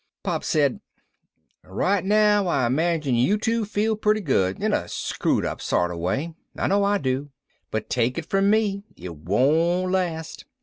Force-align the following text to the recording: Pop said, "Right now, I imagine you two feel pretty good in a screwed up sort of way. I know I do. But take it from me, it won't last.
Pop 0.23 0.43
said, 0.43 0.81
"Right 1.63 2.03
now, 2.03 2.47
I 2.47 2.65
imagine 2.65 3.13
you 3.13 3.37
two 3.37 3.65
feel 3.65 3.95
pretty 3.95 4.21
good 4.21 4.59
in 4.59 4.73
a 4.73 4.87
screwed 4.87 5.45
up 5.45 5.61
sort 5.61 5.91
of 5.91 5.99
way. 5.99 6.33
I 6.57 6.65
know 6.65 6.83
I 6.83 6.97
do. 6.97 7.29
But 7.69 7.87
take 7.87 8.17
it 8.17 8.25
from 8.27 8.49
me, 8.49 8.81
it 8.97 9.15
won't 9.15 9.91
last. 9.91 10.45